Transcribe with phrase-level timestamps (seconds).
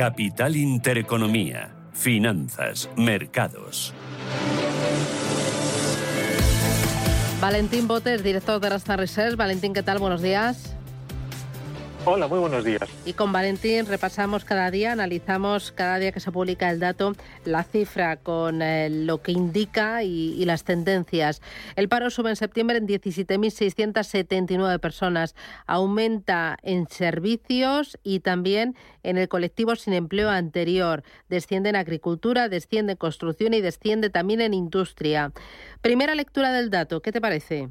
[0.00, 3.92] Capital Intereconomía, Finanzas, Mercados.
[7.40, 9.36] Valentín Botes, director de Rasta Research.
[9.36, 9.98] Valentín, ¿qué tal?
[9.98, 10.74] Buenos días.
[12.06, 12.80] Hola, muy buenos días.
[13.04, 17.12] Y con Valentín repasamos cada día, analizamos cada día que se publica el dato,
[17.44, 21.42] la cifra con eh, lo que indica y, las tendencias.
[21.76, 25.34] El paro sube en septiembre en 17.679 personas,
[25.66, 31.02] aumenta en servicios y también en el colectivo sin empleo anterior.
[31.28, 35.32] Desciende en agricultura, desciende en construcción y desciende también en industria.
[35.82, 37.68] Primera lectura del dato, ¿qué te parece?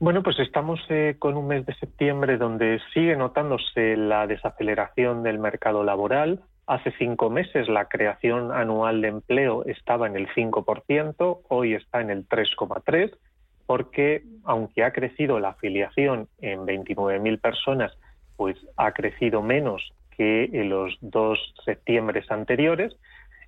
[0.00, 5.38] Bueno, pues estamos eh, con un mes de septiembre donde sigue notándose la desaceleración del
[5.38, 6.42] mercado laboral.
[6.66, 12.10] Hace cinco meses la creación anual de empleo estaba en el 5%, hoy está en
[12.10, 13.16] el 3,3%,
[13.66, 17.92] porque aunque ha crecido la afiliación en 29.000 personas,
[18.36, 22.96] pues ha crecido menos que en los dos septiembres anteriores.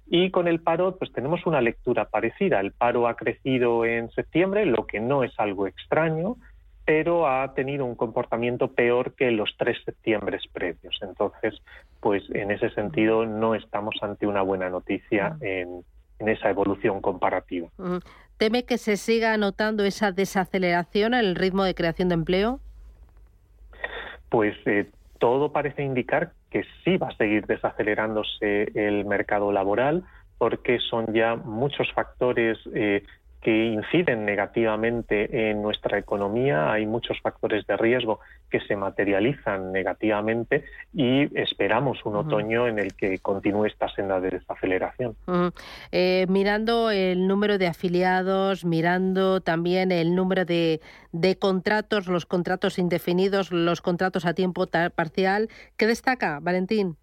[0.08, 2.60] Y con el paro, pues tenemos una lectura parecida.
[2.60, 6.36] El paro ha crecido en septiembre, lo que no es algo extraño,
[6.84, 10.96] pero ha tenido un comportamiento peor que los tres septiembres previos.
[11.02, 11.60] Entonces,
[12.00, 15.84] pues en ese sentido no estamos ante una buena noticia en,
[16.20, 17.68] esa evolución comparativa.
[18.38, 22.60] ¿Teme que se siga notando esa desaceleración en el ritmo de creación de empleo?
[24.30, 30.04] Pues eh, todo parece indicar que sí va a seguir desacelerándose el mercado laboral
[30.38, 33.02] porque son ya muchos factores eh,
[33.46, 36.72] que inciden negativamente en nuestra economía.
[36.72, 38.18] Hay muchos factores de riesgo
[38.50, 44.30] que se materializan negativamente y esperamos un otoño en el que continúe esta senda de
[44.30, 45.14] desaceleración.
[45.92, 50.80] Eh, mirando el número de afiliados, mirando también el número de,
[51.12, 56.96] de contratos, los contratos indefinidos, los contratos a tiempo parcial, ¿qué destaca, Valentín?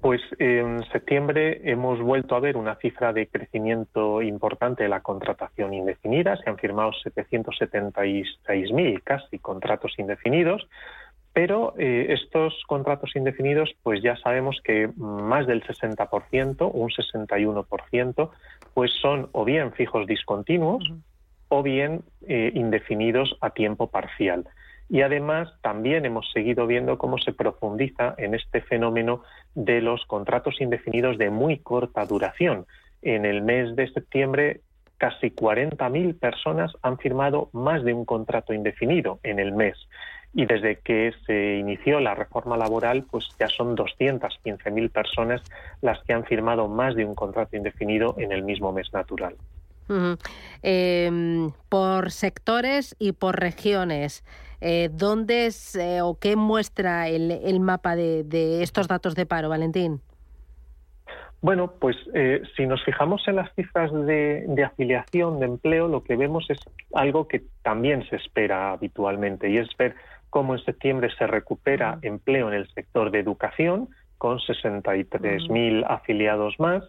[0.00, 5.74] Pues en septiembre hemos vuelto a ver una cifra de crecimiento importante de la contratación
[5.74, 6.36] indefinida.
[6.36, 10.66] Se han firmado 776.000 casi contratos indefinidos,
[11.32, 18.30] pero eh, estos contratos indefinidos, pues ya sabemos que más del 60%, un 61%,
[18.74, 20.84] pues son o bien fijos discontinuos
[21.48, 24.46] o bien eh, indefinidos a tiempo parcial.
[24.92, 29.22] Y además también hemos seguido viendo cómo se profundiza en este fenómeno
[29.54, 32.66] de los contratos indefinidos de muy corta duración.
[33.00, 34.60] En el mes de septiembre
[34.98, 39.78] casi 40.000 personas han firmado más de un contrato indefinido en el mes.
[40.34, 45.40] Y desde que se inició la reforma laboral, pues ya son 215.000 personas
[45.80, 49.36] las que han firmado más de un contrato indefinido en el mismo mes natural.
[50.62, 54.22] Em, por sectores y por regiones.
[54.64, 60.00] Eh, ¿Dónde es eh, o qué muestra el, mapa de, estos datos de paro, Valentín?
[61.40, 66.14] Bueno, pues eh, si nos fijamos en las cifras de, afiliación de empleo, lo que
[66.14, 66.60] vemos es
[66.94, 69.96] algo que también se espera habitualmente y es ver
[70.30, 76.84] cómo en septiembre se recupera empleo en el sector de educación con 63.000 afiliados más,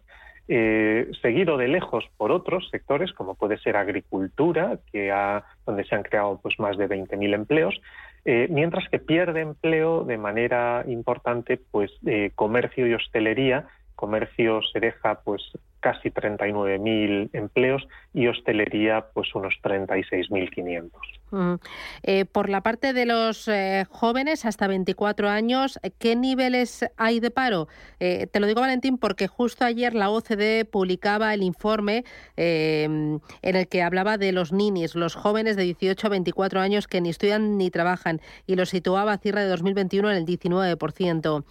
[0.48, 5.96] eh, seguido de lejos por otros sectores, como puede ser agricultura, que ha, donde se
[5.96, 7.82] han creado pues, más de 20.000 empleos,
[8.26, 13.68] eh, mientras que pierde empleo de manera importante pues, eh, comercio y hostelería.
[13.96, 15.42] Comercio se deja pues,
[15.84, 20.90] casi 39.000 empleos y hostelería pues unos 36.500.
[21.32, 21.56] Mm.
[22.04, 27.32] Eh, por la parte de los eh, jóvenes hasta 24 años, ¿qué niveles hay de
[27.32, 27.68] paro?
[28.00, 32.06] Eh, te lo digo, Valentín, porque justo ayer la OCDE publicaba el informe
[32.38, 37.02] en el que hablaba de los ninis, los jóvenes de 18 a 24 años que
[37.02, 41.44] ni estudian ni trabajan, y lo situaba a cierre de 2021 en el 19%.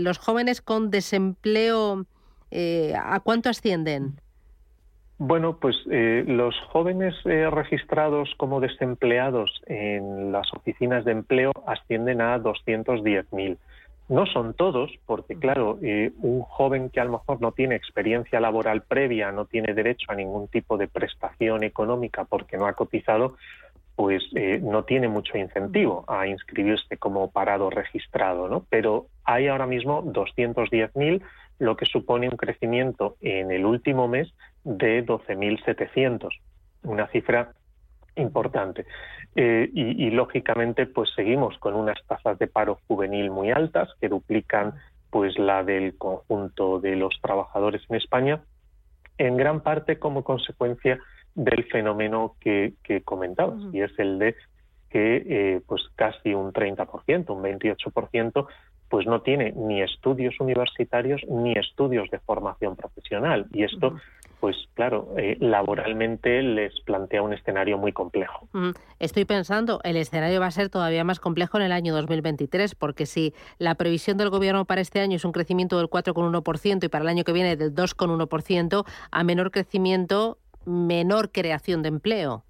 [0.00, 2.06] los jóvenes con desempleo
[2.54, 4.14] eh, ¿a cuánto ascienden?
[5.18, 12.20] Bueno, pues eh, los jóvenes eh, registrados como desempleados en las oficinas de empleo ascienden
[12.20, 13.58] a 210.000.
[14.08, 18.82] No son todos, porque claro, un joven que a lo mejor no tiene experiencia laboral
[18.82, 23.36] previa, no tiene derecho a ningún tipo de prestación económica porque no ha cotizado,
[23.96, 24.22] pues
[24.60, 28.66] no tiene mucho incentivo a inscribirse como parado registrado, ¿no?
[28.68, 31.22] Pero hay ahora mismo 210.000
[31.58, 34.32] lo que supone un crecimiento en el último mes
[34.64, 36.28] de 12.700,
[36.82, 37.52] una cifra
[38.16, 38.86] importante.
[39.36, 44.74] Eh, y, lógicamente, pues seguimos con unas tasas de paro juvenil muy altas que duplican
[45.10, 48.42] pues la del conjunto de los trabajadores en España,
[49.18, 50.98] en gran parte como consecuencia
[51.34, 54.36] del fenómeno que, que comentabas, y es el de
[54.90, 58.46] que eh, pues casi un 30%, un 28%,
[58.88, 63.46] pues no tiene ni estudios universitarios ni estudios de formación profesional.
[63.52, 63.96] Y esto,
[64.40, 68.48] pues claro, eh, laboralmente les plantea un escenario muy complejo.
[68.98, 73.06] Estoy pensando, el escenario va a ser todavía más complejo en el año 2023, porque
[73.06, 77.02] si la previsión del Gobierno para este año es un crecimiento del 4,1% y para
[77.02, 82.44] el año que viene del 2,1%, a menor crecimiento, menor creación de empleo.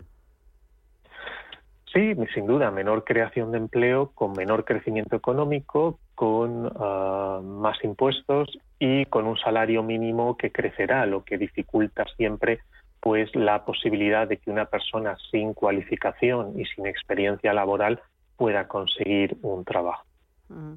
[1.95, 8.59] Sí, sin duda, menor creación de empleo, con menor crecimiento económico, con ah, más impuestos
[8.79, 12.61] y con un salario mínimo que crecerá, lo que dificulta siempre
[13.01, 18.01] pues la posibilidad de que una persona sin cualificación y sin experiencia laboral
[18.39, 20.07] pueda conseguir un trabajo.
[20.49, 20.75] Mm.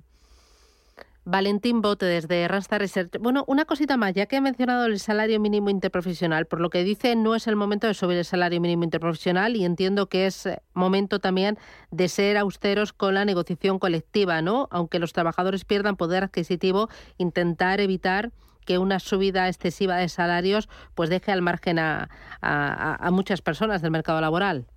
[1.30, 3.20] Valentín Bote desde Rasta Research.
[3.20, 6.86] Bueno, una cosita más, ya que he mencionado el salario mínimo interprofesional, por lo que
[6.86, 10.46] dice no es el momento de subir el salario mínimo interprofesional y entiendo que es
[10.46, 11.58] eh, momento también
[11.92, 14.70] de ser austeros con la negociación colectiva, ¿no?
[14.72, 16.88] Aunque los trabajadores pierdan poder adquisitivo,
[17.18, 18.32] intentar evitar
[18.66, 22.08] que una subida excesiva de salarios pues deje al margen a
[23.12, 24.68] muchas personas del mercado laboral.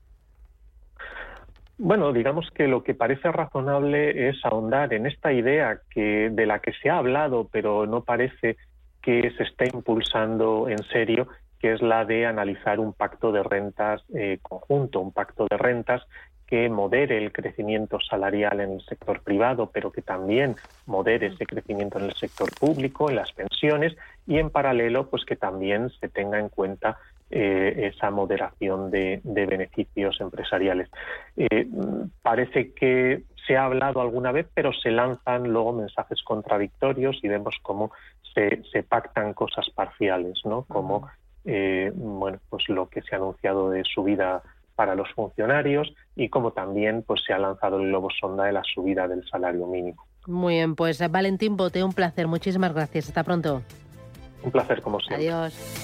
[1.82, 6.58] Bueno, digamos que lo que parece razonable es ahondar en esta idea que de la
[6.58, 8.58] que se ha hablado, pero no parece
[9.00, 11.28] que se esté impulsando en serio,
[11.58, 16.02] que es la de analizar un pacto de rentas eh, conjunto, un pacto de rentas
[16.46, 21.98] que modere el crecimiento salarial en el sector privado, pero que también modere ese crecimiento
[21.98, 23.96] en el sector público, en las pensiones
[24.26, 26.98] y en paralelo, pues que también se tenga en cuenta
[27.30, 30.90] eh, esa moderación de, beneficios empresariales.
[31.36, 31.68] Eh,
[32.22, 37.56] parece que se ha hablado alguna vez, pero se lanzan luego mensajes contradictorios y vemos
[37.62, 37.92] cómo
[38.34, 40.62] se, pactan cosas parciales, ¿no?
[40.64, 41.08] Como
[41.44, 44.42] eh, bueno, pues lo que se ha anunciado de subida
[44.74, 48.62] para los funcionarios y como también pues se ha lanzado el globo sonda de la
[48.64, 50.04] subida del salario mínimo.
[50.26, 52.26] Muy bien, pues Valentín Bote, un placer.
[52.26, 53.08] Muchísimas gracias.
[53.08, 53.62] Hasta pronto.
[54.42, 55.28] Un placer como siempre.
[55.28, 55.78] Adiós.